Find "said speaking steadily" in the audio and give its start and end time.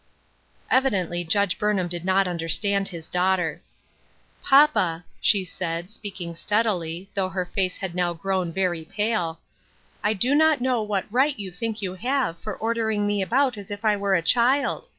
5.45-7.11